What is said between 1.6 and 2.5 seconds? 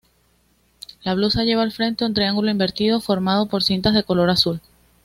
al frente un triángulo